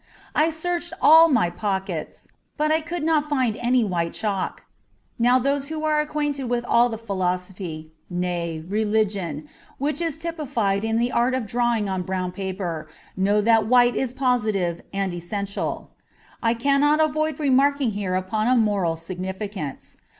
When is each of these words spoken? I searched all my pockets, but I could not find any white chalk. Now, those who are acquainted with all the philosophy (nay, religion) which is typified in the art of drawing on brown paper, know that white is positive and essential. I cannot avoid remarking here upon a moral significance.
I 0.33 0.49
searched 0.49 0.93
all 0.99 1.27
my 1.27 1.51
pockets, 1.51 2.27
but 2.57 2.71
I 2.71 2.81
could 2.81 3.03
not 3.03 3.29
find 3.29 3.55
any 3.61 3.83
white 3.83 4.13
chalk. 4.13 4.63
Now, 5.19 5.37
those 5.37 5.67
who 5.67 5.83
are 5.83 5.99
acquainted 6.01 6.45
with 6.45 6.65
all 6.65 6.89
the 6.89 6.97
philosophy 6.97 7.91
(nay, 8.09 8.63
religion) 8.67 9.47
which 9.77 10.01
is 10.01 10.17
typified 10.17 10.83
in 10.83 10.97
the 10.97 11.11
art 11.11 11.35
of 11.35 11.45
drawing 11.45 11.87
on 11.87 12.01
brown 12.01 12.31
paper, 12.31 12.87
know 13.15 13.41
that 13.41 13.67
white 13.67 13.95
is 13.95 14.11
positive 14.11 14.81
and 14.91 15.13
essential. 15.13 15.91
I 16.41 16.55
cannot 16.55 16.99
avoid 16.99 17.39
remarking 17.39 17.91
here 17.91 18.15
upon 18.15 18.47
a 18.47 18.55
moral 18.55 18.95
significance. 18.95 19.97